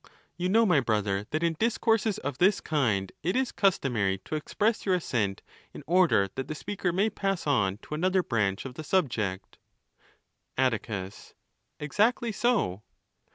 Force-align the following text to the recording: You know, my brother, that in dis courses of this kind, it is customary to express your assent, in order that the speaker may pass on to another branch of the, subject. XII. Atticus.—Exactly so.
You 0.35 0.49
know, 0.49 0.65
my 0.65 0.79
brother, 0.79 1.27
that 1.29 1.43
in 1.43 1.55
dis 1.59 1.77
courses 1.77 2.17
of 2.17 2.39
this 2.39 2.59
kind, 2.59 3.11
it 3.21 3.35
is 3.35 3.51
customary 3.51 4.17
to 4.25 4.33
express 4.33 4.83
your 4.83 4.95
assent, 4.95 5.43
in 5.75 5.83
order 5.85 6.27
that 6.33 6.47
the 6.47 6.55
speaker 6.55 6.91
may 6.91 7.11
pass 7.11 7.45
on 7.45 7.77
to 7.83 7.93
another 7.93 8.23
branch 8.23 8.65
of 8.65 8.73
the, 8.73 8.83
subject. 8.83 9.59
XII. 10.57 10.63
Atticus.—Exactly 10.63 12.31
so. 12.31 12.81